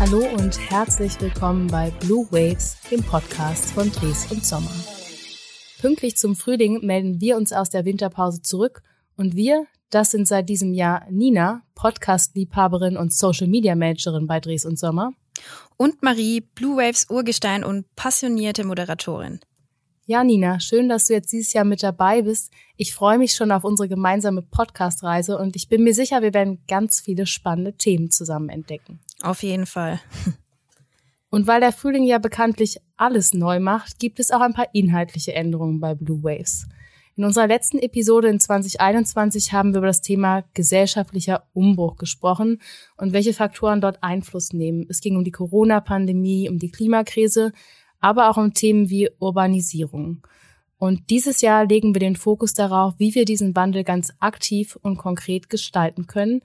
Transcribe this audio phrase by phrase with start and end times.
[0.00, 4.72] Hallo und herzlich willkommen bei Blue Waves, dem Podcast von Dres und Sommer.
[5.78, 8.82] Pünktlich zum Frühling melden wir uns aus der Winterpause zurück
[9.18, 15.12] und wir, das sind seit diesem Jahr Nina, Podcast-Liebhaberin und Social-Media-Managerin bei Dres und Sommer.
[15.76, 19.40] Und Marie, Blue Waves Urgestein und passionierte Moderatorin.
[20.06, 22.50] Ja, Nina, schön, dass du jetzt dieses Jahr mit dabei bist.
[22.78, 26.64] Ich freue mich schon auf unsere gemeinsame Podcast-Reise und ich bin mir sicher, wir werden
[26.66, 29.00] ganz viele spannende Themen zusammen entdecken.
[29.22, 30.00] Auf jeden Fall.
[31.30, 35.34] Und weil der Frühling ja bekanntlich alles neu macht, gibt es auch ein paar inhaltliche
[35.34, 36.66] Änderungen bei Blue Waves.
[37.16, 42.60] In unserer letzten Episode in 2021 haben wir über das Thema gesellschaftlicher Umbruch gesprochen
[42.96, 44.86] und welche Faktoren dort Einfluss nehmen.
[44.88, 47.52] Es ging um die Corona-Pandemie, um die Klimakrise,
[48.00, 50.26] aber auch um Themen wie Urbanisierung.
[50.78, 54.96] Und dieses Jahr legen wir den Fokus darauf, wie wir diesen Wandel ganz aktiv und
[54.96, 56.40] konkret gestalten können.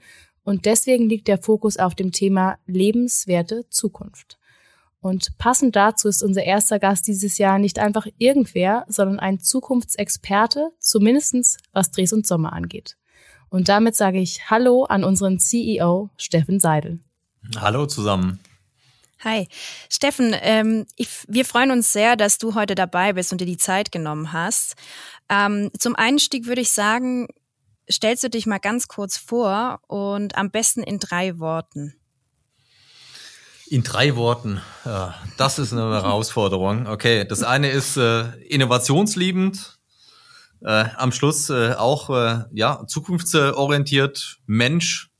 [0.46, 4.38] Und deswegen liegt der Fokus auf dem Thema lebenswerte Zukunft.
[5.00, 10.70] Und passend dazu ist unser erster Gast dieses Jahr nicht einfach irgendwer, sondern ein Zukunftsexperte,
[10.78, 12.96] zumindestens was Dres und Sommer angeht.
[13.48, 17.00] Und damit sage ich Hallo an unseren CEO Steffen Seidel.
[17.56, 18.38] Hallo zusammen.
[19.24, 19.48] Hi,
[19.90, 23.56] Steffen, ähm, ich, wir freuen uns sehr, dass du heute dabei bist und dir die
[23.56, 24.76] Zeit genommen hast.
[25.28, 27.26] Ähm, zum Einstieg würde ich sagen,
[27.90, 31.94] stellst du dich mal ganz kurz vor und am besten in drei Worten.
[33.68, 36.86] In drei Worten, ja, das ist eine Herausforderung.
[36.86, 39.78] Okay, das eine ist äh, innovationsliebend,
[40.62, 45.10] äh, am Schluss äh, auch äh, ja zukunftsorientiert, Mensch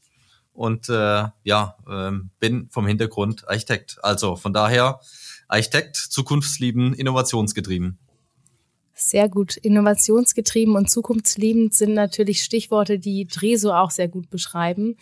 [0.52, 3.98] und äh, ja, äh, bin vom Hintergrund Architekt.
[4.02, 5.00] Also von daher
[5.48, 7.98] Architekt, zukunftsliebend, innovationsgetrieben.
[8.98, 9.58] Sehr gut.
[9.58, 14.96] Innovationsgetrieben und zukunftsliebend sind natürlich Stichworte, die Dreso auch sehr gut beschreiben.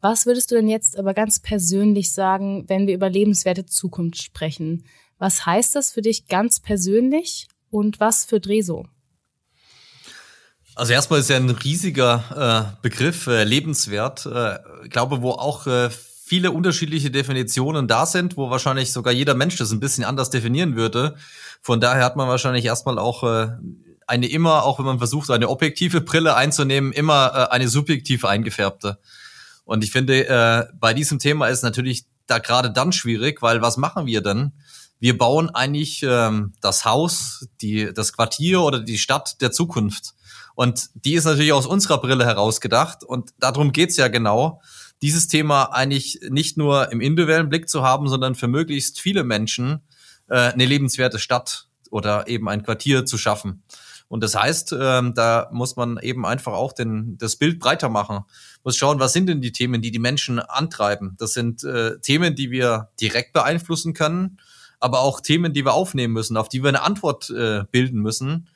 [0.00, 4.84] Was würdest du denn jetzt aber ganz persönlich sagen, wenn wir über lebenswerte Zukunft sprechen?
[5.18, 8.86] Was heißt das für dich ganz persönlich und was für Dreso?
[10.76, 14.24] Also erstmal ist ja ein riesiger äh, Begriff, äh, lebenswert.
[14.24, 15.90] Äh, ich glaube, wo auch äh,
[16.32, 20.76] viele unterschiedliche Definitionen da sind, wo wahrscheinlich sogar jeder Mensch das ein bisschen anders definieren
[20.76, 21.14] würde.
[21.60, 23.50] Von daher hat man wahrscheinlich erstmal auch äh,
[24.06, 28.98] eine immer, auch wenn man versucht, eine objektive Brille einzunehmen, immer äh, eine subjektive eingefärbte.
[29.66, 33.76] Und ich finde, äh, bei diesem Thema ist natürlich da gerade dann schwierig, weil was
[33.76, 34.52] machen wir denn?
[35.00, 40.14] Wir bauen eigentlich ähm, das Haus, die, das Quartier oder die Stadt der Zukunft.
[40.54, 43.04] Und die ist natürlich aus unserer Brille herausgedacht.
[43.04, 44.62] Und darum geht's ja genau,
[45.02, 49.82] dieses Thema eigentlich nicht nur im individuellen Blick zu haben, sondern für möglichst viele Menschen
[50.28, 53.64] äh, eine lebenswerte Stadt oder eben ein Quartier zu schaffen.
[54.08, 58.20] Und das heißt, ähm, da muss man eben einfach auch den, das Bild breiter machen.
[58.62, 61.16] Muss schauen, was sind denn die Themen, die die Menschen antreiben.
[61.18, 64.38] Das sind äh, Themen, die wir direkt beeinflussen können,
[64.80, 68.48] aber auch Themen, die wir aufnehmen müssen, auf die wir eine Antwort äh, bilden müssen.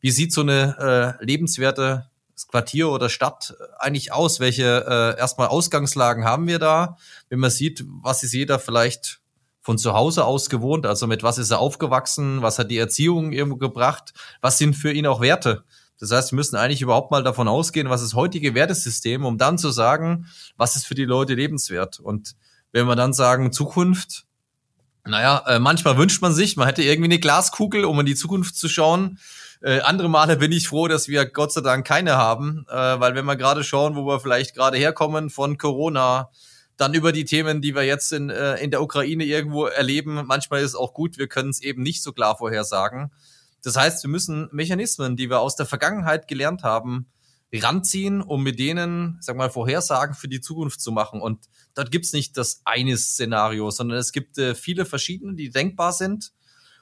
[0.00, 2.08] Wie sieht so eine äh, lebenswerte
[2.48, 4.40] Quartier oder Stadt eigentlich aus?
[4.40, 6.96] Welche äh, erstmal Ausgangslagen haben wir da?
[7.28, 9.20] Wenn man sieht, was ist jeder vielleicht
[9.60, 10.86] von zu Hause aus gewohnt?
[10.86, 12.42] Also mit was ist er aufgewachsen?
[12.42, 14.12] Was hat die Erziehung irgendwo gebracht?
[14.40, 15.64] Was sind für ihn auch Werte?
[15.98, 19.58] Das heißt, wir müssen eigentlich überhaupt mal davon ausgehen, was ist heutige Wertesystem, um dann
[19.58, 22.00] zu sagen, was ist für die Leute lebenswert?
[22.00, 22.34] Und
[22.72, 24.26] wenn wir dann sagen Zukunft,
[25.06, 28.56] naja, äh, manchmal wünscht man sich, man hätte irgendwie eine Glaskugel, um in die Zukunft
[28.56, 29.18] zu schauen.
[29.64, 33.14] Äh, andere Male bin ich froh, dass wir Gott sei Dank keine haben, äh, weil
[33.14, 36.30] wenn wir gerade schauen, wo wir vielleicht gerade herkommen von Corona,
[36.76, 40.60] dann über die Themen, die wir jetzt in, äh, in der Ukraine irgendwo erleben, manchmal
[40.60, 43.10] ist es auch gut, wir können es eben nicht so klar vorhersagen.
[43.62, 47.06] Das heißt, wir müssen Mechanismen, die wir aus der Vergangenheit gelernt haben,
[47.50, 51.22] ranziehen, um mit denen, sag mal, Vorhersagen für die Zukunft zu machen.
[51.22, 55.94] Und dort gibt's nicht das eine Szenario, sondern es gibt äh, viele verschiedene, die denkbar
[55.94, 56.32] sind.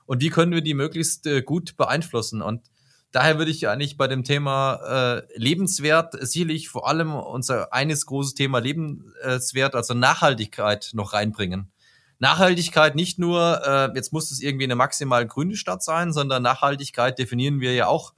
[0.04, 2.42] Und wie können wir die möglichst äh, gut beeinflussen?
[2.42, 2.71] Und
[3.12, 4.80] daher würde ich eigentlich bei dem Thema
[5.18, 11.70] äh, lebenswert sicherlich vor allem unser eines großes Thema lebenswert, also Nachhaltigkeit noch reinbringen.
[12.18, 17.18] Nachhaltigkeit nicht nur, äh, jetzt muss es irgendwie eine maximal grüne Stadt sein, sondern Nachhaltigkeit
[17.18, 18.14] definieren wir ja auch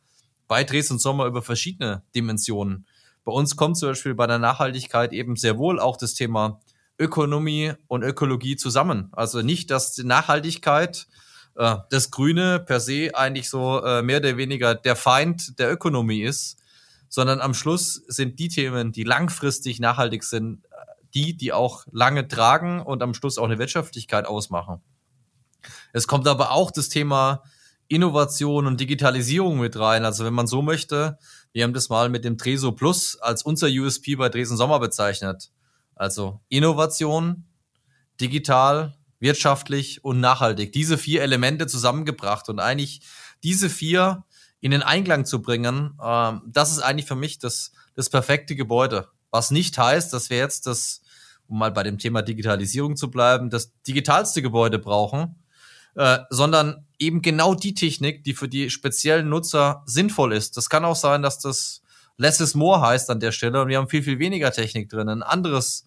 [0.46, 2.87] bei Dresden Sommer über verschiedene Dimensionen.
[3.25, 6.61] Bei uns kommt zum Beispiel bei der Nachhaltigkeit eben sehr wohl auch das Thema
[6.99, 9.08] Ökonomie und Ökologie zusammen.
[9.12, 11.06] Also nicht, dass die Nachhaltigkeit
[11.56, 16.22] äh, das Grüne per se eigentlich so äh, mehr oder weniger der Feind der Ökonomie
[16.22, 16.58] ist,
[17.08, 20.68] sondern am Schluss sind die Themen, die langfristig nachhaltig sind, äh,
[21.14, 24.82] die, die auch lange tragen und am Schluss auch eine Wirtschaftlichkeit ausmachen.
[25.92, 27.42] Es kommt aber auch das Thema
[27.88, 30.04] Innovation und Digitalisierung mit rein.
[30.04, 31.18] Also wenn man so möchte,
[31.52, 35.50] wir haben das mal mit dem Treso Plus als unser USP bei Dresden Sommer bezeichnet.
[35.94, 37.44] Also Innovation,
[38.20, 40.72] digital, wirtschaftlich und nachhaltig.
[40.72, 43.00] Diese vier Elemente zusammengebracht und eigentlich
[43.43, 44.25] diese vier
[44.61, 49.08] in den Einklang zu bringen, ähm, das ist eigentlich für mich das, das perfekte Gebäude.
[49.31, 51.02] Was nicht heißt, dass wir jetzt das,
[51.46, 55.37] um mal bei dem Thema Digitalisierung zu bleiben, das digitalste Gebäude brauchen,
[55.96, 60.56] äh, sondern eben genau die Technik, die für die speziellen Nutzer sinnvoll ist.
[60.56, 61.82] Das kann auch sein, dass das
[62.16, 65.08] less is more heißt an der Stelle und wir haben viel, viel weniger Technik drin.
[65.08, 65.87] Ein anderes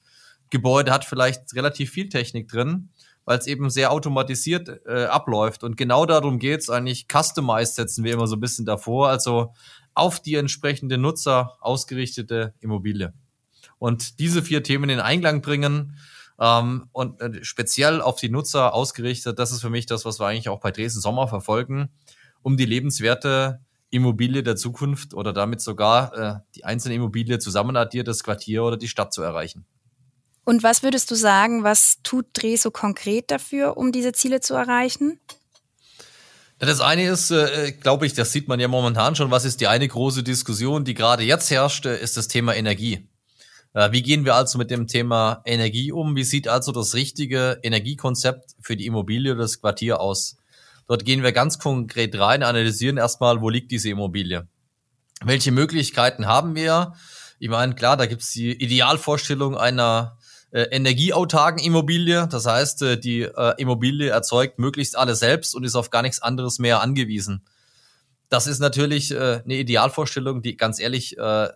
[0.50, 2.90] Gebäude hat vielleicht relativ viel Technik drin,
[3.28, 5.66] weil es eben sehr automatisiert äh, abläuft.
[5.66, 7.08] Und genau darum geht's eigentlich.
[7.12, 9.54] Customized setzen wir immer so ein bisschen davor, also
[9.94, 13.14] auf die entsprechende Nutzer ausgerichtete Immobilie.
[13.80, 15.98] Und diese vier Themen in Einklang bringen,
[16.40, 20.28] ähm, und äh, speziell auf die Nutzer ausgerichtet, das ist für mich das, was wir
[20.28, 21.90] eigentlich auch bei Dresden Sommer verfolgen,
[22.44, 23.60] um die lebenswerte
[23.90, 28.88] Immobilie der Zukunft oder damit sogar äh, die einzelne Immobilie zusammenaddiert, das Quartier oder die
[28.88, 29.66] Stadt zu erreichen.
[30.48, 34.54] Und was würdest du sagen, was tut Dreh so konkret dafür, um diese Ziele zu
[34.54, 35.20] erreichen?
[36.58, 39.68] Das eine ist, äh, glaube ich, das sieht man ja momentan schon, was ist die
[39.68, 43.10] eine große Diskussion, die gerade jetzt herrscht, äh, ist das Thema Energie.
[43.74, 46.16] Äh, wie gehen wir also mit dem Thema Energie um?
[46.16, 50.38] Wie sieht also das richtige Energiekonzept für die Immobilie oder das Quartier aus?
[50.88, 54.48] Dort gehen wir ganz konkret rein, analysieren erstmal, wo liegt diese Immobilie?
[55.26, 56.94] Welche Möglichkeiten haben wir?
[57.38, 60.18] Ich meine, klar, da gibt es die Idealvorstellung einer
[60.52, 62.28] äh, energieautarken Immobilie.
[62.28, 66.22] Das heißt, äh, die äh, Immobilie erzeugt möglichst alles selbst und ist auf gar nichts
[66.22, 67.44] anderes mehr angewiesen.
[68.30, 71.50] Das ist natürlich äh, eine Idealvorstellung, die ganz ehrlich äh,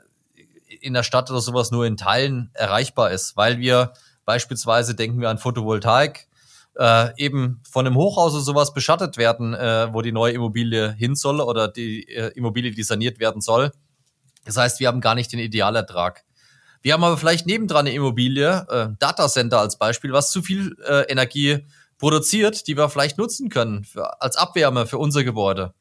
[0.79, 3.93] in der Stadt oder sowas nur in Teilen erreichbar ist, weil wir
[4.25, 6.27] beispielsweise denken wir an Photovoltaik,
[6.77, 11.15] äh, eben von einem Hochhaus oder sowas beschattet werden, äh, wo die neue Immobilie hin
[11.15, 13.71] soll oder die äh, Immobilie, die saniert werden soll.
[14.45, 16.23] Das heißt, wir haben gar nicht den Idealertrag.
[16.81, 21.04] Wir haben aber vielleicht nebendran eine Immobilie, äh, Datacenter als Beispiel, was zu viel äh,
[21.12, 21.66] Energie
[21.98, 25.74] produziert, die wir vielleicht nutzen können für, als Abwärme für unser Gebäude.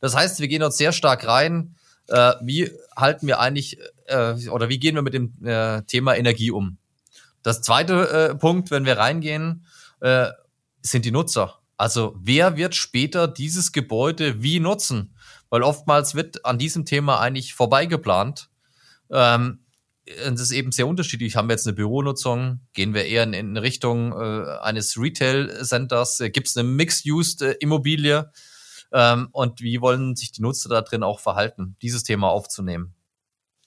[0.00, 1.76] Das heißt, wir gehen dort sehr stark rein,
[2.08, 6.50] äh, wie halten wir eigentlich äh, oder wie gehen wir mit dem äh, Thema Energie
[6.50, 6.78] um?
[7.42, 9.66] Das zweite äh, Punkt, wenn wir reingehen,
[10.00, 10.28] äh,
[10.82, 11.60] sind die Nutzer.
[11.76, 15.14] Also wer wird später dieses Gebäude wie nutzen?
[15.50, 18.48] Weil oftmals wird an diesem Thema eigentlich vorbeigeplant.
[19.10, 19.60] Ähm,
[20.06, 21.36] es ist eben sehr unterschiedlich.
[21.36, 22.60] Haben wir jetzt eine Büronutzung?
[22.72, 26.18] Gehen wir eher in, in Richtung äh, eines Retail-Centers?
[26.32, 28.30] Gibt es eine Mixed-Use-Immobilie?
[28.92, 32.94] ähm, und wie wollen sich die Nutzer da drin auch verhalten, dieses Thema aufzunehmen.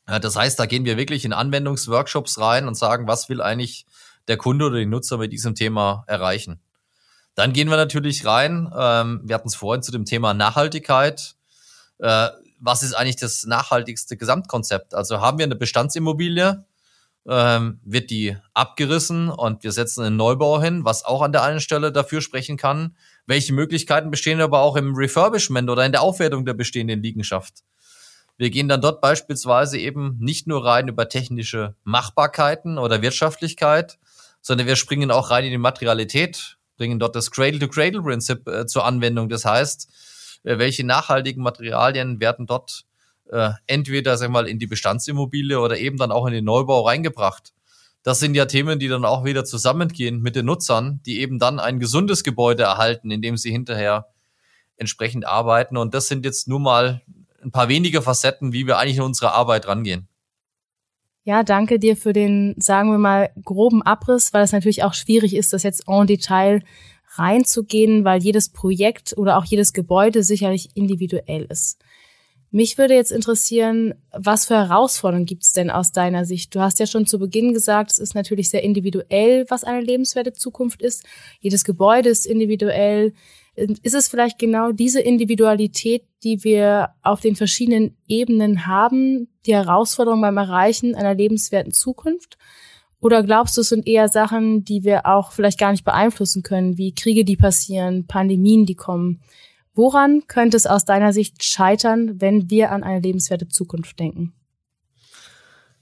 [0.07, 3.85] Ja, das heißt, da gehen wir wirklich in Anwendungsworkshops rein und sagen, was will eigentlich
[4.27, 6.59] der Kunde oder die Nutzer mit diesem Thema erreichen.
[7.35, 11.35] Dann gehen wir natürlich rein, ähm, wir hatten es vorhin zu dem Thema Nachhaltigkeit.
[11.99, 14.93] Äh, was ist eigentlich das nachhaltigste Gesamtkonzept?
[14.93, 16.65] Also haben wir eine Bestandsimmobilie,
[17.27, 21.59] ähm, wird die abgerissen und wir setzen einen Neubau hin, was auch an der einen
[21.59, 22.95] Stelle dafür sprechen kann.
[23.25, 27.63] Welche Möglichkeiten bestehen aber auch im Refurbishment oder in der Aufwertung der bestehenden Liegenschaft?
[28.37, 33.99] Wir gehen dann dort beispielsweise eben nicht nur rein über technische Machbarkeiten oder Wirtschaftlichkeit,
[34.41, 39.27] sondern wir springen auch rein in die Materialität, bringen dort das Cradle-to-Cradle-Prinzip äh, zur Anwendung.
[39.27, 39.89] Das heißt,
[40.43, 42.85] welche nachhaltigen Materialien werden dort
[43.31, 47.53] äh, entweder sag mal in die Bestandsimmobilie oder eben dann auch in den Neubau reingebracht.
[48.03, 51.59] Das sind ja Themen, die dann auch wieder zusammengehen mit den Nutzern, die eben dann
[51.59, 54.07] ein gesundes Gebäude erhalten, in dem sie hinterher
[54.77, 55.77] entsprechend arbeiten.
[55.77, 57.01] Und das sind jetzt nur mal
[57.43, 60.07] ein paar wenige Facetten, wie wir eigentlich in unsere Arbeit rangehen.
[61.23, 65.35] Ja, danke dir für den, sagen wir mal, groben Abriss, weil es natürlich auch schwierig
[65.35, 66.63] ist, das jetzt en Detail
[67.19, 71.79] reinzugehen, weil jedes Projekt oder auch jedes Gebäude sicherlich individuell ist.
[72.51, 76.55] Mich würde jetzt interessieren, was für Herausforderungen gibt es denn aus deiner Sicht?
[76.55, 80.33] Du hast ja schon zu Beginn gesagt, es ist natürlich sehr individuell, was eine lebenswerte
[80.33, 81.05] Zukunft ist.
[81.39, 83.13] Jedes Gebäude ist individuell.
[83.55, 90.21] Ist es vielleicht genau diese Individualität, die wir auf den verschiedenen Ebenen haben, die Herausforderung
[90.21, 92.39] beim Erreichen einer lebenswerten Zukunft?
[93.01, 96.77] Oder glaubst du, es sind eher Sachen, die wir auch vielleicht gar nicht beeinflussen können,
[96.77, 99.21] wie Kriege, die passieren, Pandemien, die kommen?
[99.73, 104.33] Woran könnte es aus deiner Sicht scheitern, wenn wir an eine lebenswerte Zukunft denken?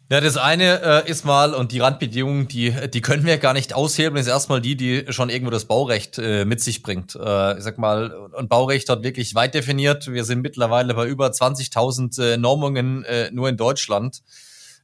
[0.10, 3.74] Ja, das eine äh, ist mal, und die Randbedingungen, die, die können wir gar nicht
[3.74, 7.16] aushebeln, ist erstmal die, die schon irgendwo das Baurecht äh, mit sich bringt.
[7.16, 10.10] Äh, ich sag mal, und Baurecht hat wirklich weit definiert.
[10.10, 14.22] Wir sind mittlerweile bei über 20.000 äh, Normungen äh, nur in Deutschland,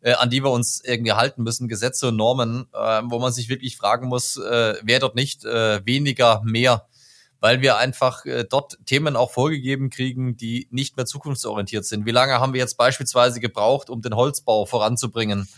[0.03, 3.49] äh, an die wir uns irgendwie halten müssen, Gesetze und Normen, äh, wo man sich
[3.49, 6.85] wirklich fragen muss, äh, wer dort nicht äh, weniger mehr
[7.43, 12.05] weil wir einfach äh, dort Themen auch vorgegeben kriegen, die nicht mehr zukunftsorientiert sind.
[12.05, 15.49] Wie lange haben wir jetzt beispielsweise gebraucht, um den Holzbau voranzubringen?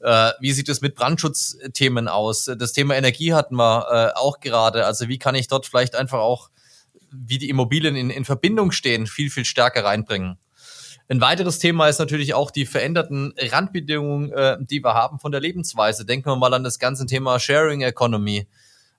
[0.00, 2.50] Äh, wie sieht es mit Brandschutzthemen aus?
[2.58, 4.84] Das Thema Energie hatten wir äh, auch gerade.
[4.84, 6.50] Also wie kann ich dort vielleicht einfach auch,
[7.10, 10.36] wie die Immobilien in, in Verbindung stehen, viel, viel stärker reinbringen?
[11.08, 15.40] Ein weiteres Thema ist natürlich auch die veränderten Randbedingungen, äh, die wir haben von der
[15.40, 16.06] Lebensweise.
[16.06, 18.46] Denken wir mal an das ganze Thema Sharing Economy.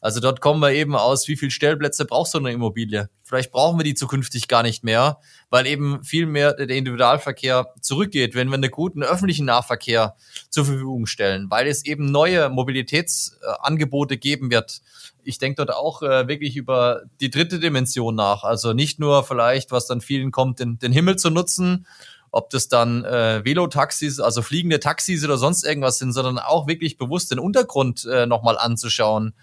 [0.05, 3.09] Also dort kommen wir eben aus, wie viel Stellplätze braucht so eine Immobilie?
[3.23, 5.17] Vielleicht brauchen wir die zukünftig gar nicht mehr,
[5.49, 10.15] weil eben viel mehr der Individualverkehr zurückgeht, wenn wir einen guten öffentlichen Nahverkehr
[10.51, 14.83] zur Verfügung stellen, weil es eben neue Mobilitätsangebote geben wird.
[15.23, 18.43] Ich denke dort auch äh, wirklich über die dritte Dimension nach.
[18.43, 21.87] Also nicht nur vielleicht, was dann vielen kommt, den, den Himmel zu nutzen,
[22.29, 26.99] ob das dann äh, Velotaxis, also fliegende Taxis oder sonst irgendwas sind, sondern auch wirklich
[26.99, 29.33] bewusst den Untergrund äh, nochmal anzuschauen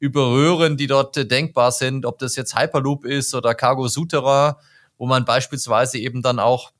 [0.00, 4.54] über Röhren, die dort äh, denkbar sind, ob das jetzt Hyperloop ist oder Cargo Souterrain,
[4.98, 6.72] wo man beispielsweise eben dann auch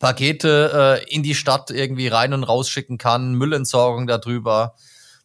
[0.00, 4.74] Pakete äh, in die Stadt irgendwie rein und rausschicken kann, Müllentsorgung darüber.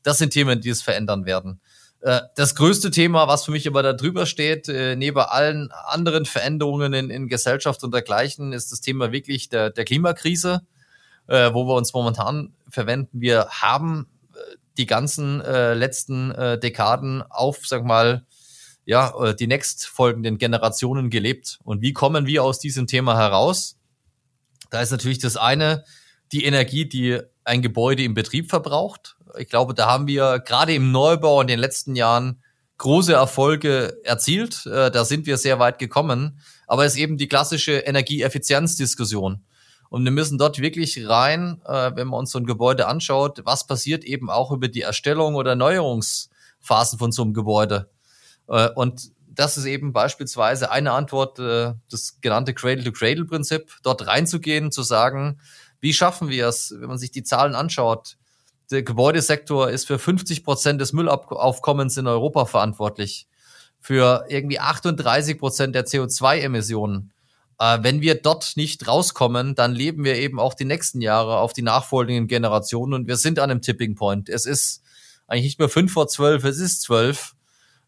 [0.04, 1.62] Das sind Themen, die es verändern werden.
[2.02, 6.26] Äh, das größte Thema, was für mich aber da drüber steht, äh, neben allen anderen
[6.26, 10.62] Veränderungen in, in Gesellschaft und dergleichen, ist das Thema wirklich der, der Klimakrise,
[11.28, 13.22] wo wir uns momentan verwenden.
[13.22, 14.08] Wir haben
[14.78, 18.26] die ganzen äh, letzten äh, Dekaden auf, sag mal,
[18.86, 21.60] ja, äh, die nächstfolgenden Generationen gelebt.
[21.64, 23.78] Und wie kommen wir aus diesem Thema heraus?
[24.70, 25.84] Da ist natürlich das eine,
[26.32, 29.18] die Energie, die ein Gebäude im Betrieb verbraucht.
[29.38, 32.42] Ich glaube, da haben wir gerade im Neubau in den letzten Jahren
[32.78, 34.66] große Erfolge erzielt.
[34.66, 36.40] Äh, da sind wir sehr weit gekommen.
[36.68, 39.44] Aber es ist eben die klassische Energieeffizienzdiskussion.
[39.92, 43.68] Und wir müssen dort wirklich rein, äh, wenn man uns so ein Gebäude anschaut, was
[43.68, 47.90] passiert eben auch über die Erstellung oder Erneuerungsphasen von so einem Gebäude.
[48.48, 54.82] Äh, und das ist eben beispielsweise eine Antwort, äh, das genannte Cradle-to-Cradle-Prinzip, dort reinzugehen, zu
[54.82, 55.42] sagen,
[55.82, 58.16] wie schaffen wir es, wenn man sich die Zahlen anschaut,
[58.72, 63.28] der Gebäudesektor ist für 50 Prozent des Müllaufkommens in Europa verantwortlich,
[63.82, 67.12] für irgendwie 38 Prozent der CO2-Emissionen.
[67.62, 71.54] Äh, wenn wir dort nicht rauskommen, dann leben wir eben auch die nächsten Jahre auf
[71.54, 74.30] die nachfolgenden Generationen und wir sind an einem Tipping Point.
[74.30, 74.82] Es ist
[75.28, 77.36] eigentlich nicht mehr fünf vor zwölf, es ist zwölf.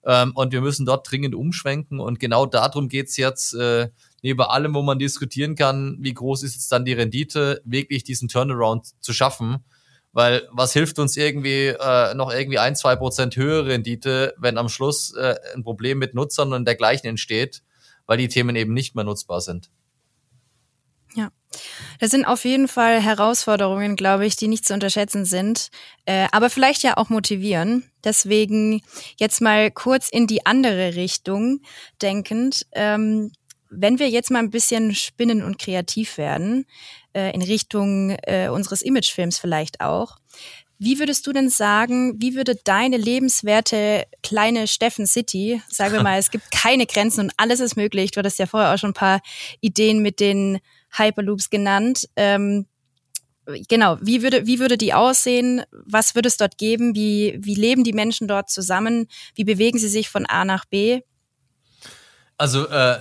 [0.06, 2.00] Ähm, und wir müssen dort dringend umschwenken.
[2.00, 3.90] Und genau darum geht's jetzt, äh,
[4.22, 8.28] neben allem, wo man diskutieren kann, wie groß ist jetzt dann die Rendite, wirklich diesen
[8.28, 9.66] Turnaround zu schaffen.
[10.12, 14.70] Weil was hilft uns irgendwie äh, noch irgendwie ein, zwei Prozent höhere Rendite, wenn am
[14.70, 17.64] Schluss äh, ein Problem mit Nutzern und dergleichen entsteht?
[18.06, 19.70] Weil die Themen eben nicht mehr nutzbar sind.
[21.16, 21.30] Ja,
[22.00, 25.70] das sind auf jeden Fall Herausforderungen, glaube ich, die nicht zu unterschätzen sind,
[26.06, 27.84] äh, aber vielleicht ja auch motivieren.
[28.04, 28.82] Deswegen
[29.18, 31.62] jetzt mal kurz in die andere Richtung
[32.02, 32.66] denkend.
[32.72, 33.32] Ähm,
[33.70, 36.66] wenn wir jetzt mal ein bisschen spinnen und kreativ werden,
[37.14, 40.18] äh, in Richtung äh, unseres Imagefilms vielleicht auch,
[40.80, 46.20] wie würdest du denn sagen, wie würde deine lebenswerte kleine Steffen City, sagen wir mal,
[46.20, 48.12] es gibt keine Grenzen und alles ist möglich.
[48.12, 49.22] Du hattest ja vorher auch schon ein paar
[49.62, 50.60] Ideen mit den
[50.92, 52.10] Hyperloops genannt.
[52.16, 52.66] Ähm,
[53.70, 55.64] genau, wie würde, wie würde die aussehen?
[55.72, 56.96] Was würde es dort geben?
[56.96, 59.08] Wie, wie leben die Menschen dort zusammen?
[59.36, 61.02] Wie bewegen sie sich von A nach B?
[62.38, 63.00] Also äh,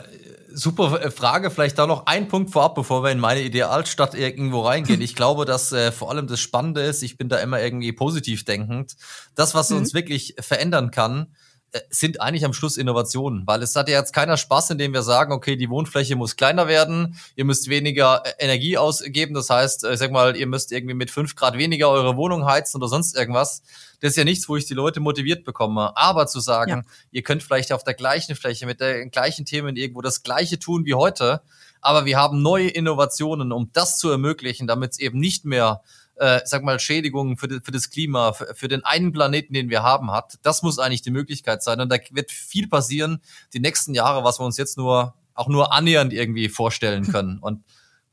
[0.54, 1.50] super Frage.
[1.50, 5.00] Vielleicht da noch ein Punkt vorab, bevor wir in meine Idealstadt irgendwo reingehen.
[5.00, 8.44] Ich glaube, dass äh, vor allem das Spannende ist, ich bin da immer irgendwie positiv
[8.44, 8.96] denkend.
[9.34, 9.78] Das, was mhm.
[9.78, 11.34] uns wirklich verändern kann,
[11.72, 15.02] äh, sind eigentlich am Schluss Innovationen, weil es hat ja jetzt keiner Spaß, indem wir
[15.02, 19.84] sagen, okay, die Wohnfläche muss kleiner werden, ihr müsst weniger äh, Energie ausgeben, das heißt,
[19.84, 22.88] äh, ich sag mal, ihr müsst irgendwie mit fünf Grad weniger eure Wohnung heizen oder
[22.88, 23.62] sonst irgendwas.
[24.02, 25.96] Das ist ja nichts, wo ich die Leute motiviert bekomme.
[25.96, 26.82] Aber zu sagen, ja.
[27.12, 30.84] ihr könnt vielleicht auf der gleichen Fläche mit den gleichen Themen irgendwo das Gleiche tun
[30.84, 31.42] wie heute,
[31.80, 35.82] aber wir haben neue Innovationen, um das zu ermöglichen, damit es eben nicht mehr
[36.16, 39.82] äh, sag mal, Schädigungen für, für das Klima, für, für den einen Planeten, den wir
[39.82, 40.38] haben, hat.
[40.42, 41.80] Das muss eigentlich die Möglichkeit sein.
[41.80, 43.22] Und da wird viel passieren
[43.54, 47.38] die nächsten Jahre, was wir uns jetzt nur auch nur annähernd irgendwie vorstellen können.
[47.38, 47.64] Und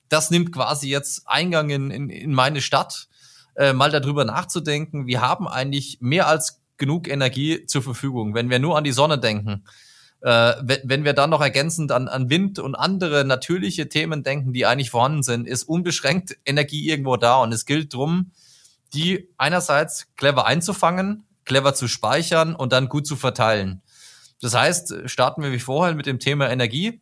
[0.07, 3.08] das nimmt quasi jetzt Eingang in, in, in meine Stadt,
[3.59, 5.05] äh, mal darüber nachzudenken.
[5.05, 9.19] Wir haben eigentlich mehr als genug Energie zur Verfügung, wenn wir nur an die Sonne
[9.19, 9.65] denken.
[10.21, 10.53] Äh,
[10.85, 14.91] wenn wir dann noch ergänzend an, an Wind und andere natürliche Themen denken, die eigentlich
[14.91, 17.41] vorhanden sind, ist unbeschränkt Energie irgendwo da.
[17.41, 18.31] Und es gilt drum,
[18.93, 23.81] die einerseits clever einzufangen, clever zu speichern und dann gut zu verteilen.
[24.41, 27.01] Das heißt, starten wir wie vorher mit dem Thema Energie.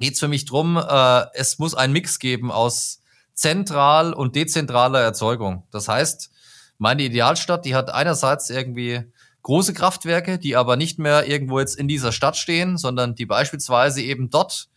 [0.00, 3.00] Geht es für mich drum, äh, es muss ein Mix geben aus
[3.38, 5.64] zentral und dezentraler Erzeugung.
[5.70, 6.30] Das heißt,
[6.78, 9.02] meine Idealstadt, die hat einerseits irgendwie
[9.42, 14.02] große Kraftwerke, die aber nicht mehr irgendwo jetzt in dieser Stadt stehen, sondern die beispielsweise
[14.02, 14.68] eben dort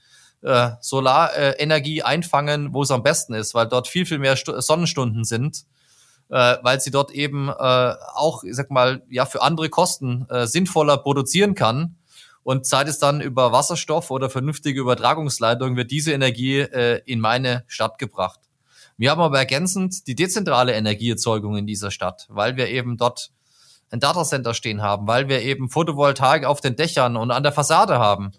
[0.43, 5.23] äh, Solarenergie einfangen, wo es am besten ist, weil dort viel, viel mehr St Sonnenstunden
[5.23, 5.65] sind.
[6.29, 7.53] äh, weil sie dort eben äh,
[8.15, 11.97] auch, ich sag mal, ja, für andere Kosten äh, sinnvoller produzieren kann.
[12.43, 17.63] Und sei es dann über Wasserstoff oder vernünftige Übertragungsleitungen, wird diese Energie äh, in meine
[17.67, 18.39] Stadt gebracht.
[18.97, 23.31] Wir haben aber ergänzend die dezentrale Energieerzeugung in dieser Stadt, weil wir eben dort
[23.89, 27.99] ein Datacenter stehen haben, weil wir eben Photovoltaik auf den Dächern und an der Fassade
[27.99, 28.31] haben.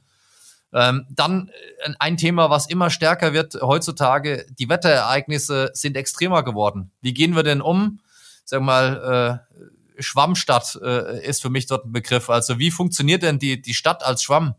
[0.72, 1.48] Ähm, dann
[1.84, 6.90] äh, ein Thema, was immer stärker wird heutzutage, die Wetterereignisse sind extremer geworden.
[7.02, 8.00] Wie gehen wir denn um?
[8.44, 12.30] Sag mal, äh, Schwammstadt äh, ist für mich dort ein Begriff.
[12.30, 14.54] Also wie funktioniert denn die, die Stadt als Schwamm?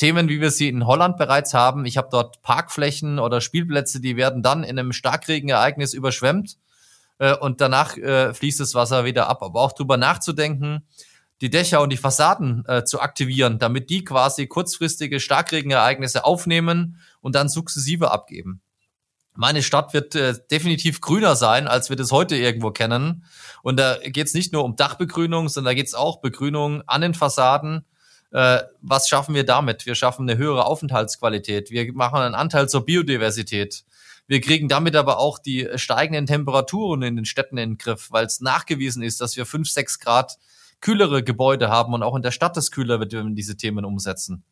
[0.00, 1.84] Themen, wie wir sie in Holland bereits haben.
[1.84, 6.56] Ich habe dort Parkflächen oder Spielplätze, die werden dann in einem Starkregenereignis überschwemmt
[7.18, 9.42] äh, und danach äh, fließt das Wasser wieder ab.
[9.42, 10.86] Aber auch drüber nachzudenken,
[11.42, 17.34] die Dächer und die Fassaden äh, zu aktivieren, damit die quasi kurzfristige Starkregenereignisse aufnehmen und
[17.34, 18.62] dann sukzessive abgeben.
[19.34, 23.24] Meine Stadt wird äh, definitiv grüner sein, als wir das heute irgendwo kennen.
[23.62, 27.02] Und da geht es nicht nur um Dachbegrünung, sondern da geht es auch Begrünung an
[27.02, 27.84] den Fassaden.
[28.32, 29.86] Äh, was schaffen wir damit?
[29.86, 31.70] Wir schaffen eine höhere Aufenthaltsqualität.
[31.70, 33.84] Wir machen einen Anteil zur Biodiversität.
[34.26, 38.26] Wir kriegen damit aber auch die steigenden Temperaturen in den Städten in den Griff, weil
[38.26, 40.38] es nachgewiesen ist, dass wir fünf, sechs Grad
[40.80, 43.84] kühlere Gebäude haben und auch in der Stadt es kühler wird, wenn wir diese Themen
[43.84, 44.44] umsetzen.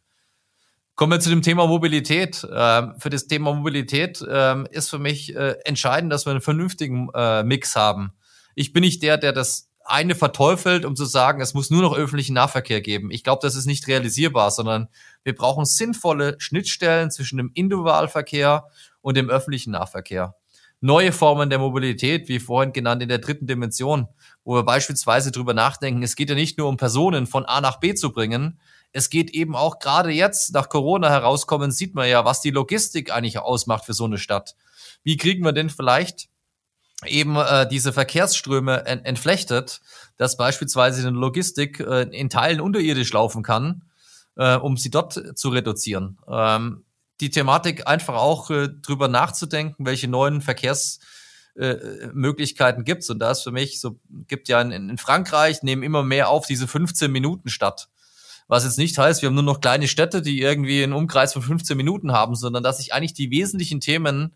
[0.96, 2.44] Kommen wir zu dem Thema Mobilität.
[2.52, 7.08] Ähm, für das Thema Mobilität ähm, ist für mich äh, entscheidend, dass wir einen vernünftigen
[7.14, 8.14] äh, Mix haben.
[8.56, 11.96] Ich bin nicht der, der das eine verteufelt, um zu sagen, es muss nur noch
[11.96, 13.10] öffentlichen Nahverkehr geben.
[13.10, 14.88] Ich glaube, das ist nicht realisierbar, sondern
[15.24, 18.66] wir brauchen sinnvolle Schnittstellen zwischen dem Individualverkehr
[19.00, 20.34] und dem öffentlichen Nahverkehr.
[20.80, 24.08] Neue Formen der Mobilität, wie vorhin genannt, in der dritten Dimension
[24.48, 27.80] wo wir beispielsweise drüber nachdenken, es geht ja nicht nur um Personen von A nach
[27.80, 28.58] B zu bringen,
[28.92, 33.12] es geht eben auch gerade jetzt nach Corona herauskommen, sieht man ja, was die Logistik
[33.12, 34.56] eigentlich ausmacht für so eine Stadt.
[35.04, 36.30] Wie kriegen wir denn vielleicht
[37.06, 39.80] eben äh, diese Verkehrsströme ent entflechtet,
[40.16, 43.82] dass beispielsweise eine Logistik äh, in Teilen unterirdisch laufen kann,
[44.36, 46.18] äh, um sie dort zu reduzieren.
[46.28, 46.84] Ähm,
[47.20, 51.00] die Thematik einfach auch äh, drüber nachzudenken, welche neuen Verkehrs
[51.54, 51.76] äh,
[52.84, 53.08] gibt.
[53.10, 56.46] Und da ist für mich so, gibt ja in, in Frankreich, nehmen immer mehr auf
[56.46, 57.88] diese 15 Minuten statt.
[58.46, 61.42] Was jetzt nicht heißt, wir haben nur noch kleine Städte, die irgendwie einen Umkreis von
[61.42, 64.32] 15 Minuten haben, sondern dass ich eigentlich die wesentlichen Themen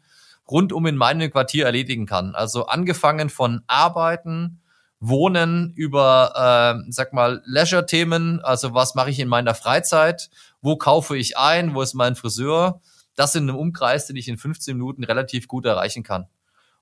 [0.50, 2.34] rundum in meinem Quartier erledigen kann.
[2.34, 4.60] Also angefangen von Arbeiten,
[5.00, 11.16] Wohnen über, äh, sag mal, Leisure-Themen, also was mache ich in meiner Freizeit, wo kaufe
[11.16, 12.80] ich ein, wo ist mein Friseur,
[13.16, 16.28] das in einem Umkreis, den ich in 15 Minuten relativ gut erreichen kann.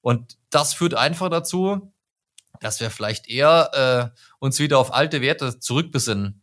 [0.03, 1.92] Und das führt einfach dazu,
[2.61, 6.42] dass wir vielleicht eher äh, uns wieder auf alte Werte zurückbesinnen.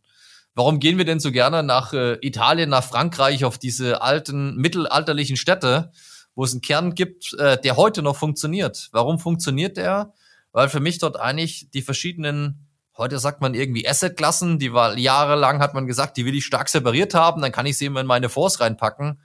[0.54, 5.36] Warum gehen wir denn so gerne nach äh, Italien, nach Frankreich, auf diese alten mittelalterlichen
[5.36, 5.92] Städte,
[6.38, 8.90] wo es einen Kern gibt, äh, der heute noch funktioniert?
[8.92, 10.12] Warum funktioniert der?
[10.52, 15.58] Weil für mich dort eigentlich die verschiedenen, heute sagt man irgendwie Assetklassen, die war jahrelang
[15.58, 18.06] hat man gesagt, die will ich stark separiert haben, dann kann ich sie immer in
[18.06, 19.20] meine Fonds reinpacken.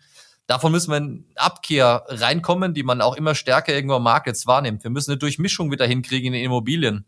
[0.47, 4.47] Davon müssen wir in Abkehr reinkommen, die man auch immer stärker irgendwo am Markt jetzt
[4.47, 4.84] wahrnimmt.
[4.84, 7.06] Wir müssen eine Durchmischung wieder hinkriegen in den Immobilien.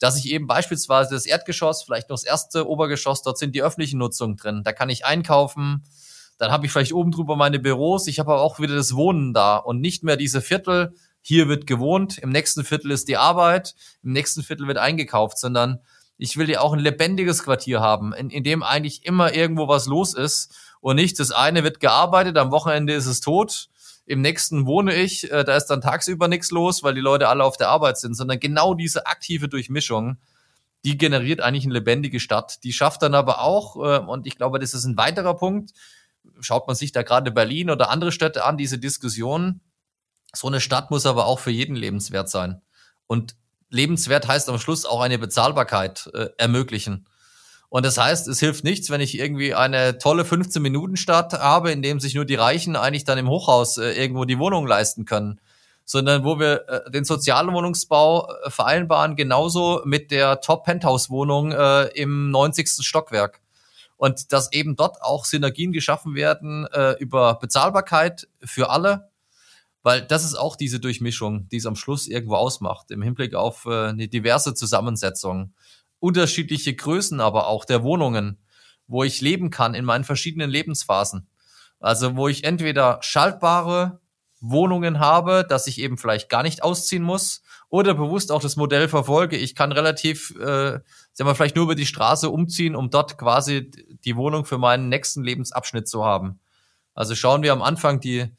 [0.00, 3.98] Dass ich eben beispielsweise das Erdgeschoss, vielleicht noch das erste Obergeschoss, dort sind die öffentlichen
[3.98, 4.62] Nutzungen drin.
[4.64, 5.84] Da kann ich einkaufen,
[6.38, 9.32] dann habe ich vielleicht oben drüber meine Büros, ich habe aber auch wieder das Wohnen
[9.32, 13.74] da und nicht mehr diese Viertel, hier wird gewohnt, im nächsten Viertel ist die Arbeit,
[14.02, 15.80] im nächsten Viertel wird eingekauft, sondern
[16.18, 19.86] ich will ja auch ein lebendiges Quartier haben, in, in dem eigentlich immer irgendwo was
[19.86, 23.68] los ist und nicht das eine wird gearbeitet, am Wochenende ist es tot,
[24.06, 27.44] im nächsten wohne ich, äh, da ist dann tagsüber nichts los, weil die Leute alle
[27.44, 30.18] auf der Arbeit sind, sondern genau diese aktive Durchmischung,
[30.84, 32.62] die generiert eigentlich eine lebendige Stadt.
[32.62, 35.72] Die schafft dann aber auch, äh, und ich glaube, das ist ein weiterer Punkt,
[36.40, 39.60] schaut man sich da gerade Berlin oder andere Städte an, diese Diskussion,
[40.34, 42.60] so eine Stadt muss aber auch für jeden lebenswert sein.
[43.06, 43.36] Und
[43.70, 47.06] lebenswert heißt am Schluss auch eine Bezahlbarkeit äh, ermöglichen.
[47.68, 52.00] Und das heißt, es hilft nichts, wenn ich irgendwie eine tolle 15-Minuten-Stadt habe, in dem
[52.00, 55.40] sich nur die Reichen eigentlich dann im Hochhaus äh, irgendwo die Wohnung leisten können,
[55.84, 62.86] sondern wo wir äh, den Sozialwohnungsbau äh, vereinbaren, genauso mit der Top-Penthouse-Wohnung äh, im 90.
[62.86, 63.40] Stockwerk.
[63.96, 69.10] Und dass eben dort auch Synergien geschaffen werden äh, über Bezahlbarkeit für alle,
[69.82, 73.64] weil das ist auch diese Durchmischung, die es am Schluss irgendwo ausmacht, im Hinblick auf
[73.66, 75.54] äh, eine diverse Zusammensetzung
[75.98, 78.38] unterschiedliche Größen aber auch der Wohnungen,
[78.86, 81.28] wo ich leben kann in meinen verschiedenen Lebensphasen.
[81.80, 84.00] Also wo ich entweder schaltbare
[84.40, 88.88] Wohnungen habe, dass ich eben vielleicht gar nicht ausziehen muss oder bewusst auch das Modell
[88.88, 89.36] verfolge.
[89.36, 90.80] Ich kann relativ, äh,
[91.12, 93.70] sagen wir vielleicht nur über die Straße umziehen, um dort quasi
[94.04, 96.40] die Wohnung für meinen nächsten Lebensabschnitt zu haben.
[96.94, 98.30] Also schauen wir am Anfang die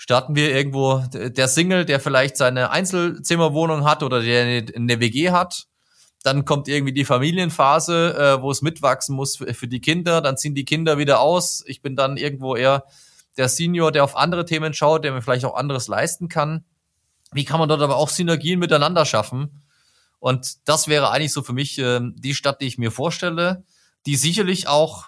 [0.00, 5.66] starten wir irgendwo der Single, der vielleicht seine Einzelzimmerwohnung hat oder der eine WG hat.
[6.22, 10.20] Dann kommt irgendwie die Familienphase, äh, wo es mitwachsen muss für, für die Kinder.
[10.20, 11.64] Dann ziehen die Kinder wieder aus.
[11.66, 12.84] Ich bin dann irgendwo eher
[13.36, 16.64] der Senior, der auf andere Themen schaut, der mir vielleicht auch anderes leisten kann.
[17.32, 19.62] Wie kann man dort aber auch Synergien miteinander schaffen?
[20.18, 23.64] Und das wäre eigentlich so für mich äh, die Stadt, die ich mir vorstelle,
[24.06, 25.06] die sicherlich auch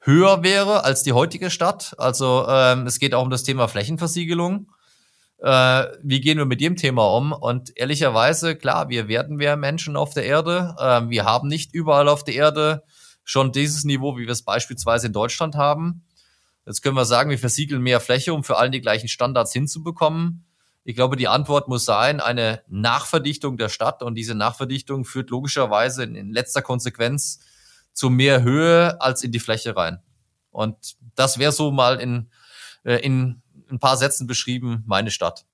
[0.00, 1.94] höher wäre als die heutige Stadt.
[1.98, 4.70] Also ähm, es geht auch um das Thema Flächenversiegelung.
[5.38, 7.32] Äh, wie gehen wir mit dem Thema um?
[7.32, 10.76] Und ehrlicherweise, klar, wir werden mehr Menschen auf der Erde.
[10.80, 12.82] Ähm, wir haben nicht überall auf der Erde
[13.24, 16.04] schon dieses Niveau, wie wir es beispielsweise in Deutschland haben.
[16.66, 20.44] Jetzt können wir sagen, wir versiegeln mehr Fläche, um für allen die gleichen Standards hinzubekommen.
[20.84, 24.02] Ich glaube, die Antwort muss sein, eine Nachverdichtung der Stadt.
[24.02, 27.40] Und diese Nachverdichtung führt logischerweise in, letzter Konsequenz
[27.94, 30.00] zu mehr Höhe als in die Fläche rein.
[30.50, 32.28] Und das wäre so mal in,
[32.84, 35.46] äh, in ein paar Sätzen beschrieben, meine Stadt.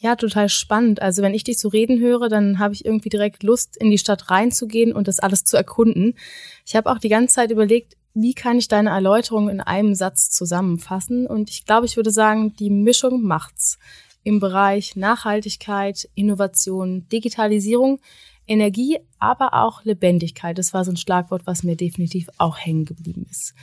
[0.00, 1.02] Ja, total spannend.
[1.02, 3.98] Also wenn ich dich so reden höre, dann habe ich irgendwie direkt Lust, in die
[3.98, 6.14] Stadt reinzugehen und das alles zu erkunden.
[6.64, 10.30] Ich habe auch die ganze Zeit überlegt, wie kann ich deine Erläuterung in einem Satz
[10.30, 11.26] zusammenfassen?
[11.26, 13.78] Und ich glaube, ich würde sagen, die Mischung macht's.
[14.22, 18.00] Im Bereich Nachhaltigkeit, Innovation, Digitalisierung
[18.48, 20.58] Energie, aber auch Lebendigkeit.
[20.58, 23.54] Das war so ein Schlagwort, was mir definitiv auch hängen geblieben ist.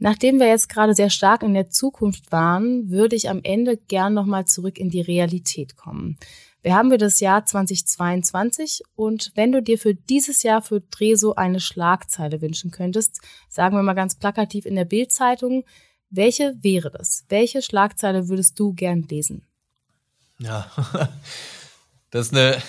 [0.00, 4.14] Nachdem wir jetzt gerade sehr stark in der Zukunft waren, würde ich am Ende gern
[4.14, 6.18] nochmal zurück in die Realität kommen.
[6.62, 11.34] Wir haben wir das Jahr 2022 und wenn du dir für dieses Jahr für Dreso
[11.34, 15.64] eine Schlagzeile wünschen könntest, sagen wir mal ganz plakativ in der Bildzeitung,
[16.10, 17.24] welche wäre das?
[17.28, 19.47] Welche Schlagzeile würdest du gern lesen?
[20.38, 20.70] Ja,
[22.10, 22.62] das ist eine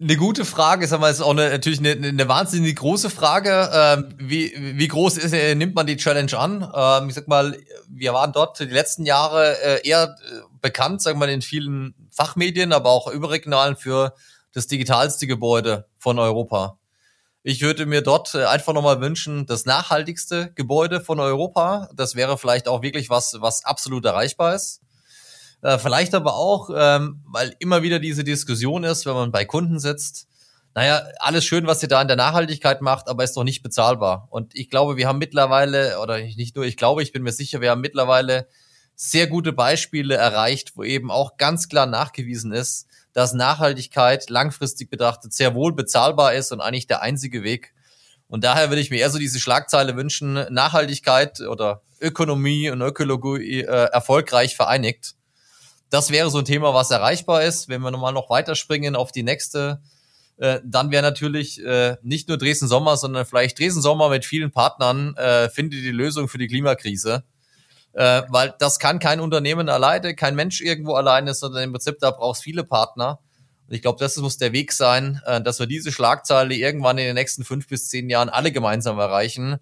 [0.00, 3.68] eine gute Frage, sag mal, ist auch eine, natürlich eine, eine wahnsinnig große Frage.
[3.72, 6.72] Ähm, wie, wie groß ist, äh, nimmt man die Challenge an?
[6.74, 11.16] Ähm, ich sag mal, wir waren dort die letzten Jahre äh, eher äh, bekannt, sag
[11.16, 14.14] mal, in vielen Fachmedien, aber auch überregionalen für
[14.52, 16.78] das digitalste Gebäude von Europa.
[17.42, 21.88] Ich würde mir dort einfach nochmal wünschen, das nachhaltigste Gebäude von Europa.
[21.94, 24.80] Das wäre vielleicht auch wirklich was, was absolut erreichbar ist.
[25.62, 29.80] Äh, vielleicht aber auch, ähm, weil immer wieder diese Diskussion ist, wenn man bei Kunden
[29.80, 30.28] sitzt,
[30.74, 34.28] naja, alles schön, was ihr da in der Nachhaltigkeit macht, aber ist doch nicht bezahlbar.
[34.30, 37.60] Und ich glaube, wir haben mittlerweile, oder nicht nur, ich glaube, ich bin mir sicher,
[37.60, 38.46] wir haben mittlerweile
[38.94, 45.32] sehr gute Beispiele erreicht, wo eben auch ganz klar nachgewiesen ist, dass Nachhaltigkeit langfristig betrachtet
[45.32, 47.74] sehr wohl bezahlbar ist und eigentlich der einzige Weg.
[48.28, 53.62] Und daher würde ich mir eher so diese Schlagzeile wünschen, Nachhaltigkeit oder Ökonomie und Ökologie
[53.62, 55.16] äh, erfolgreich vereinigt
[55.90, 57.68] das wäre so ein Thema, was erreichbar ist.
[57.68, 59.80] Wenn wir nochmal noch weiterspringen auf die nächste,
[60.36, 64.50] äh, dann wäre natürlich äh, nicht nur Dresden Sommer, sondern vielleicht Dresden Sommer mit vielen
[64.50, 67.24] Partnern äh, findet die Lösung für die Klimakrise.
[67.94, 72.10] Äh, weil das kann kein Unternehmen alleine, kein Mensch irgendwo alleine, sondern im Prinzip da
[72.10, 73.18] brauchst viele Partner.
[73.66, 77.06] Und ich glaube, das muss der Weg sein, äh, dass wir diese Schlagzeile irgendwann in
[77.06, 79.58] den nächsten fünf bis zehn Jahren alle gemeinsam erreichen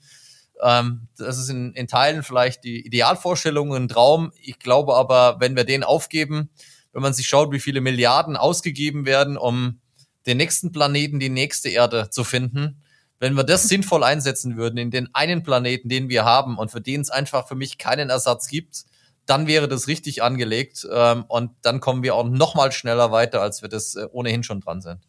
[0.62, 4.32] ähm, das ist in, in Teilen vielleicht die Idealvorstellung, ein Traum.
[4.40, 6.50] Ich glaube aber, wenn wir den aufgeben,
[6.92, 9.80] wenn man sich schaut, wie viele Milliarden ausgegeben werden, um
[10.26, 12.82] den nächsten Planeten, die nächste Erde zu finden,
[13.18, 16.80] wenn wir das sinnvoll einsetzen würden in den einen Planeten, den wir haben und für
[16.80, 18.84] den es einfach für mich keinen Ersatz gibt,
[19.24, 23.40] dann wäre das richtig angelegt ähm, und dann kommen wir auch noch mal schneller weiter,
[23.40, 25.00] als wir das äh, ohnehin schon dran sind.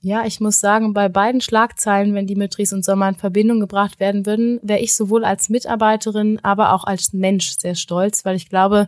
[0.00, 3.58] Ja, ich muss sagen, bei beiden Schlagzeilen, wenn die mit Ries und Sommer in Verbindung
[3.58, 8.36] gebracht werden würden, wäre ich sowohl als Mitarbeiterin, aber auch als Mensch sehr stolz, weil
[8.36, 8.86] ich glaube,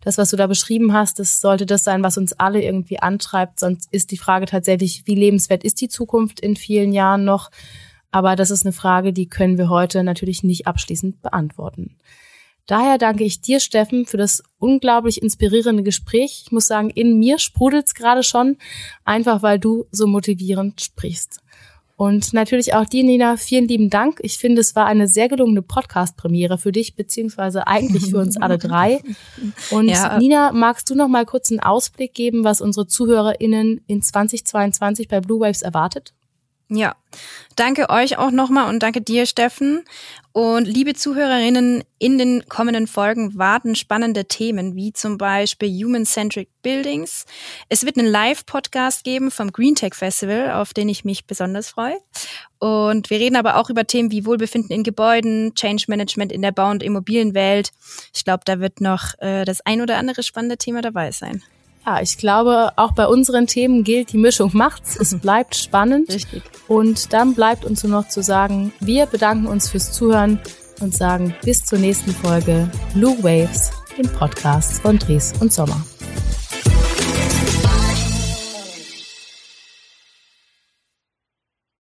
[0.00, 3.60] das, was du da beschrieben hast, das sollte das sein, was uns alle irgendwie antreibt.
[3.60, 7.50] Sonst ist die Frage tatsächlich, wie lebenswert ist die Zukunft in vielen Jahren noch?
[8.10, 11.96] Aber das ist eine Frage, die können wir heute natürlich nicht abschließend beantworten.
[12.68, 16.42] Daher danke ich dir, Steffen, für das unglaublich inspirierende Gespräch.
[16.44, 18.58] Ich muss sagen, in mir sprudelt's gerade schon,
[19.06, 21.40] einfach weil du so motivierend sprichst.
[21.96, 24.20] Und natürlich auch dir, Nina, vielen lieben Dank.
[24.22, 28.58] Ich finde, es war eine sehr gelungene Podcast-Premiere für dich, beziehungsweise eigentlich für uns alle
[28.58, 29.00] drei.
[29.70, 30.18] Und ja.
[30.18, 35.20] Nina, magst du noch mal kurz einen Ausblick geben, was unsere ZuhörerInnen in 2022 bei
[35.22, 36.12] Blue Waves erwartet?
[36.70, 36.96] Ja,
[37.56, 39.84] danke euch auch nochmal und danke dir, Steffen.
[40.32, 47.24] Und liebe Zuhörerinnen, in den kommenden Folgen warten spannende Themen wie zum Beispiel Human-Centric Buildings.
[47.70, 51.96] Es wird einen Live-Podcast geben vom Green Tech Festival, auf den ich mich besonders freue.
[52.58, 56.52] Und wir reden aber auch über Themen wie Wohlbefinden in Gebäuden, Change Management in der
[56.52, 57.70] Bau- und Immobilienwelt.
[58.14, 61.42] Ich glaube, da wird noch äh, das ein oder andere spannende Thema dabei sein.
[61.88, 64.94] Ja, ich glaube, auch bei unseren Themen gilt, die Mischung macht's.
[65.00, 66.10] Es bleibt spannend.
[66.10, 66.42] Richtig.
[66.66, 70.38] Und dann bleibt uns nur noch zu sagen, wir bedanken uns fürs Zuhören
[70.80, 75.82] und sagen bis zur nächsten Folge Blue Waves den Podcasts von Dres und Sommer.